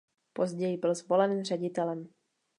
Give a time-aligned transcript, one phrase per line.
[0.33, 2.07] Později byl zvolen ředitelem.